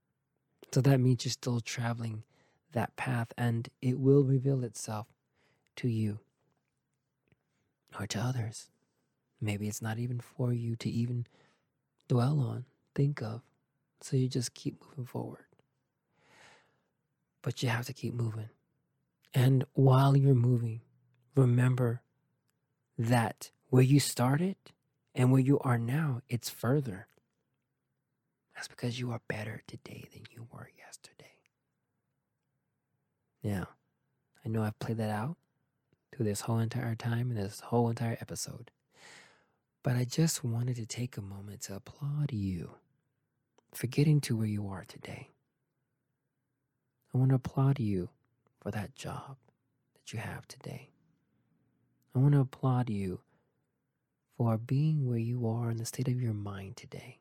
So 0.73 0.81
that 0.83 1.01
means 1.01 1.25
you're 1.25 1.33
still 1.33 1.61
traveling 1.61 2.25
that 2.73 2.97
path 2.97 3.33
and 3.37 3.69
it 3.81 3.99
will 3.99 4.25
reveal 4.25 4.65
itself 4.65 5.07
to 5.77 5.89
you 5.89 6.21
or 7.99 8.07
to 8.07 8.19
others. 8.19 8.71
Maybe 9.41 9.69
it's 9.69 9.83
not 9.83 9.99
even 9.99 10.21
for 10.21 10.53
you 10.53 10.77
to 10.77 10.91
even 10.91 11.27
dwell 12.09 12.41
on, 12.41 12.65
think 12.95 13.23
of. 13.23 13.43
So 14.01 14.17
you 14.17 14.29
just 14.29 14.55
keep 14.55 14.83
moving 14.89 15.07
forward. 15.07 15.45
But 17.43 17.63
you 17.63 17.69
have 17.69 17.87
to 17.87 17.93
keep 17.93 18.15
moving. 18.15 18.51
And 19.35 19.65
while 19.75 20.17
you're 20.17 20.35
moving, 20.35 20.81
remember 21.37 22.03
that 22.97 23.51
where 23.69 23.83
you 23.83 24.01
started 24.01 24.57
and 25.15 25.31
where 25.31 25.41
you 25.41 25.59
are 25.61 25.79
now, 25.79 26.23
it's 26.29 26.51
further. 26.51 27.07
That's 28.55 28.69
because 28.69 28.99
you 28.99 29.13
are 29.13 29.21
better 29.29 29.63
today 29.69 30.05
than 30.13 30.23
you 30.33 30.49
were 30.53 30.71
yesterday. 30.77 31.33
Now, 33.43 33.69
I 34.45 34.49
know 34.49 34.63
I've 34.63 34.79
played 34.79 34.97
that 34.99 35.11
out 35.11 35.37
through 36.13 36.27
this 36.27 36.43
whole 36.43 36.59
entire 36.59 36.97
time 36.97 37.31
and 37.31 37.39
this 37.39 37.61
whole 37.61 37.89
entire 37.89 38.19
episode, 38.21 38.71
but 39.85 39.95
I 39.95 40.05
just 40.05 40.43
wanted 40.43 40.77
to 40.77 40.87
take 40.87 41.17
a 41.17 41.23
moment 41.23 41.63
to 41.63 41.77
applaud 41.77 42.33
you 42.33 42.73
for 43.73 43.87
getting 43.87 44.21
to 44.23 44.37
where 44.37 44.47
you 44.47 44.69
are 44.69 44.85
today. 44.89 45.31
I 47.15 47.19
want 47.19 47.31
to 47.31 47.37
applaud 47.37 47.81
you 47.81 48.11
for 48.61 48.71
that 48.71 48.95
job 48.95 49.37
that 49.95 50.13
you 50.13 50.19
have 50.19 50.47
today. 50.47 50.91
I 52.15 52.19
want 52.19 52.35
to 52.35 52.41
applaud 52.41 52.91
you 52.91 53.21
for 54.37 54.59
being 54.59 55.09
where 55.09 55.19
you 55.19 55.49
are 55.49 55.71
in 55.71 55.79
the 55.79 55.87
state 55.87 56.09
of 56.09 56.21
your 56.21 56.35
mind 56.35 56.77
today. 56.77 57.19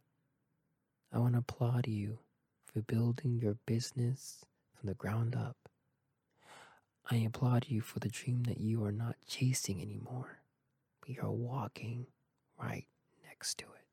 I 1.14 1.20
want 1.20 1.34
to 1.34 1.40
applaud 1.40 1.88
you 1.88 2.20
for 2.66 2.82
building 2.82 3.40
your 3.40 3.56
business 3.66 4.44
from 4.76 4.88
the 4.88 4.94
ground 4.94 5.36
up. 5.36 5.56
I 7.10 7.16
applaud 7.18 7.68
you 7.70 7.80
for 7.80 8.00
the 8.00 8.10
dream 8.10 8.44
that 8.44 8.60
you 8.60 8.84
are 8.84 8.92
not 8.92 9.16
chasing 9.26 9.82
anymore, 9.82 10.40
but 11.00 11.12
you're 11.12 11.32
walking 11.32 12.08
right 12.62 12.86
next 13.26 13.58
to 13.60 13.66
it. 13.66 13.86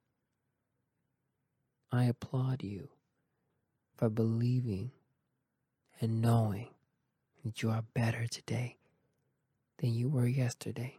I 1.93 2.05
applaud 2.07 2.65
you 2.65 2.89
for 3.97 4.09
believing 4.11 4.91
and 6.01 6.21
knowing 6.21 6.69
that 7.45 7.63
you 7.63 7.71
are 7.71 7.85
better 7.95 8.27
today 8.27 8.77
than 9.79 9.95
you 9.95 10.09
were 10.09 10.27
yesterday. 10.27 10.99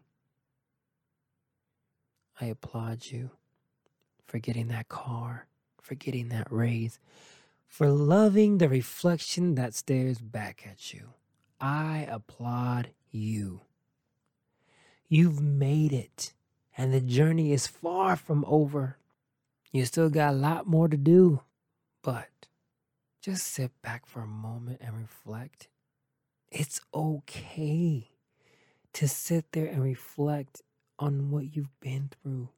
I 2.39 2.45
applaud 2.45 3.07
you 3.07 3.31
for 4.25 4.39
getting 4.39 4.67
that 4.67 4.89
car, 4.89 5.47
for 5.81 5.95
getting 5.95 6.29
that 6.29 6.47
raise, 6.49 6.99
for 7.67 7.89
loving 7.89 8.57
the 8.57 8.69
reflection 8.69 9.55
that 9.55 9.73
stares 9.73 10.19
back 10.19 10.65
at 10.69 10.93
you. 10.93 11.13
I 11.59 12.07
applaud 12.09 12.89
you. 13.11 13.61
You've 15.07 15.41
made 15.41 15.93
it, 15.93 16.33
and 16.77 16.93
the 16.93 17.01
journey 17.01 17.53
is 17.53 17.67
far 17.67 18.15
from 18.15 18.43
over. 18.47 18.97
You 19.71 19.85
still 19.85 20.09
got 20.09 20.33
a 20.33 20.37
lot 20.37 20.67
more 20.67 20.87
to 20.87 20.97
do, 20.97 21.41
but 22.01 22.27
just 23.25 23.47
sit 23.47 23.71
back 23.81 24.05
for 24.05 24.21
a 24.21 24.27
moment 24.27 24.79
and 24.81 24.95
reflect. 24.95 25.67
It's 26.51 26.79
okay 26.93 28.11
to 28.93 29.07
sit 29.07 29.51
there 29.51 29.65
and 29.65 29.81
reflect 29.81 30.61
on 30.99 31.31
what 31.31 31.55
you've 31.55 31.79
been 31.79 32.11
through. 32.21 32.49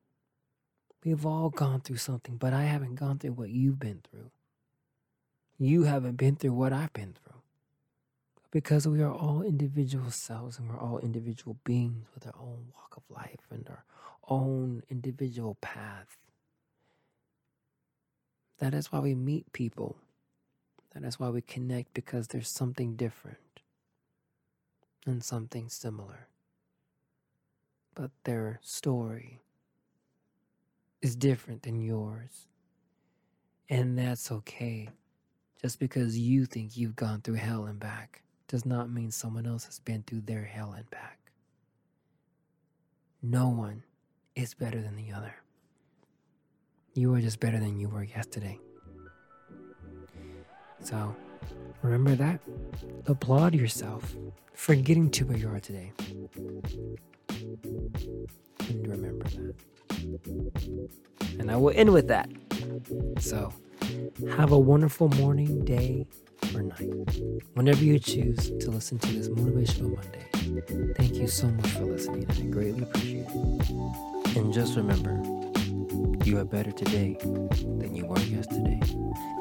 We've 1.06 1.26
all 1.26 1.50
gone 1.50 1.80
through 1.80 1.98
something, 1.98 2.36
but 2.36 2.52
I 2.52 2.64
haven't 2.64 2.96
gone 2.96 3.18
through 3.18 3.32
what 3.32 3.50
you've 3.50 3.80
been 3.80 4.02
through. 4.12 4.30
You 5.58 5.84
haven't 5.84 6.18
been 6.18 6.36
through 6.36 6.52
what 6.52 6.74
I've 6.74 6.92
been 6.92 7.14
through 7.14 7.42
because 8.52 8.86
we 8.86 9.02
are 9.02 9.14
all 9.14 9.44
individual 9.44 10.12
selves 10.12 10.60
and 10.60 10.68
we're 10.68 10.82
all 10.82 11.00
individual 11.00 11.56
beings 11.64 12.08
with 12.14 12.28
our 12.28 12.36
own 12.38 12.74
walk 12.76 12.98
of 12.98 13.04
life 13.10 13.48
and 13.52 13.66
our 13.70 13.86
own 14.28 14.84
individual 14.90 15.56
path. 15.62 16.18
That 18.60 18.74
is 18.74 18.92
why 18.92 19.00
we 19.00 19.16
meet 19.16 19.54
people. 19.54 19.96
That 20.94 21.04
is 21.04 21.20
why 21.20 21.30
we 21.30 21.42
connect 21.42 21.94
because 21.94 22.28
there's 22.28 22.50
something 22.50 22.96
different 22.96 23.38
and 25.06 25.24
something 25.24 25.70
similar. 25.70 26.28
But 27.94 28.12
their 28.24 28.60
story 28.62 29.42
is 31.02 31.16
different 31.16 31.64
than 31.64 31.82
yours. 31.82 32.48
And 33.70 33.98
that's 33.98 34.32
okay. 34.32 34.90
Just 35.62 35.80
because 35.80 36.18
you 36.18 36.46
think 36.46 36.78
you've 36.78 36.96
gone 36.96 37.22
through 37.22 37.36
hell 37.36 37.66
and 37.66 37.80
back 37.80 38.22
does 38.48 38.66
not 38.66 38.92
mean 38.92 39.12
someone 39.12 39.46
else 39.46 39.66
has 39.66 39.80
been 39.80 40.04
through 40.04 40.22
their 40.22 40.46
hell 40.46 40.74
and 40.76 40.90
back. 40.90 41.20
No 43.22 43.50
one 43.50 43.84
is 44.36 44.54
better 44.54 44.82
than 44.82 44.96
the 44.96 45.12
other. 45.12 45.36
You 46.94 47.14
are 47.14 47.22
just 47.22 47.40
better 47.40 47.60
than 47.60 47.80
you 47.80 47.90
were 47.90 48.04
yesterday. 48.04 48.60
So 50.82 51.16
remember 51.82 52.16
that. 52.16 52.40
Applaud 53.06 53.54
yourself 53.56 54.16
for 54.54 54.76
getting 54.76 55.10
to 55.12 55.26
where 55.26 55.38
you 55.38 55.50
are 55.50 55.60
today. 55.60 55.92
And 57.30 58.88
remember 58.88 59.26
that. 59.26 59.56
And 61.40 61.52
I 61.52 61.56
will 61.56 61.74
end 61.76 61.92
with 61.94 62.08
that. 62.08 62.30
So 63.20 63.54
have 64.36 64.52
a 64.52 64.60
wonderful 64.60 65.10
morning, 65.10 65.64
day, 65.64 66.08
or 66.54 66.62
night. 66.62 67.22
Whenever 67.54 67.84
you 67.84 68.00
choose 68.00 68.52
to 68.60 68.72
listen 68.72 69.00
to 69.00 69.08
this 69.14 69.30
Motivational 69.30 69.96
Monday. 69.96 70.94
Thank 70.96 71.16
you 71.16 71.28
so 71.28 71.48
much 71.48 71.70
for 71.72 71.86
listening. 71.86 72.26
I 72.30 72.42
greatly 72.44 72.84
appreciate 72.84 73.28
it. 73.30 74.38
And 74.38 74.54
just 74.54 74.76
remember, 74.76 75.22
you 76.24 76.38
are 76.40 76.46
better 76.46 76.72
today 76.72 77.18
than 77.22 77.96
you 77.96 78.06
were 78.06 78.20
yesterday. 78.20 78.80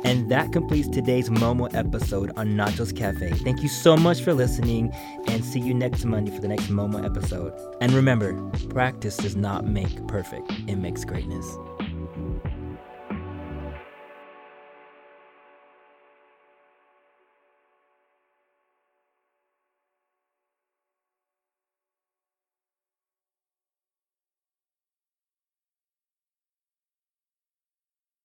And 0.05 0.31
that 0.31 0.53
completes 0.53 0.89
today's 0.89 1.29
Momo 1.29 1.73
episode 1.75 2.33
on 2.37 2.49
Nachos 2.55 2.97
Cafe. 2.97 3.31
Thank 3.31 3.63
you 3.63 3.69
so 3.69 3.97
much 3.97 4.23
for 4.23 4.33
listening 4.35 4.93
and 5.27 5.45
see 5.45 5.61
you 5.61 5.75
next 5.75 6.05
Monday 6.05 6.31
for 6.31 6.41
the 6.41 6.49
next 6.49 6.69
Momo 6.69 7.05
episode. 7.05 7.53
And 7.81 7.93
remember, 7.93 8.41
practice 8.69 9.17
does 9.17 9.37
not 9.37 9.67
make 9.67 10.07
perfect, 10.07 10.51
it 10.67 10.77
makes 10.77 11.05
greatness. 11.05 11.47